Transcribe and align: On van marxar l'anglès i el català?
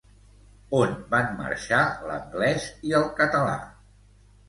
On 0.77 0.95
van 1.11 1.29
marxar 1.43 1.83
l'anglès 2.09 2.69
i 2.91 2.99
el 3.03 3.09
català? 3.25 3.57